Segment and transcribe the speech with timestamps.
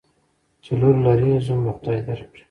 [0.63, 2.39] چی لور لرې، زوم به خدای در کړي.